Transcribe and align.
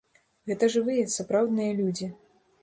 Гэта 0.51 0.69
жывыя, 0.75 1.05
сапраўдныя 1.17 1.77
людзі. 1.83 2.09